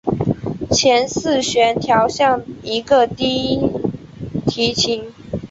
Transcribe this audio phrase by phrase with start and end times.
[0.71, 3.69] 前四弦调像一个低
[4.47, 5.13] 提琴。